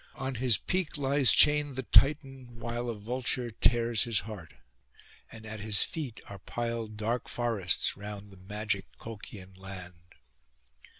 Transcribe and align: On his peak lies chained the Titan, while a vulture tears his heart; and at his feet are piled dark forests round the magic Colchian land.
On 0.15 0.33
his 0.33 0.57
peak 0.57 0.97
lies 0.97 1.31
chained 1.31 1.75
the 1.75 1.83
Titan, 1.83 2.57
while 2.59 2.89
a 2.89 2.95
vulture 2.95 3.51
tears 3.51 4.01
his 4.01 4.21
heart; 4.21 4.55
and 5.31 5.45
at 5.45 5.59
his 5.59 5.83
feet 5.83 6.19
are 6.27 6.39
piled 6.39 6.97
dark 6.97 7.29
forests 7.29 7.95
round 7.95 8.31
the 8.31 8.37
magic 8.37 8.87
Colchian 8.97 9.53
land. 9.53 9.93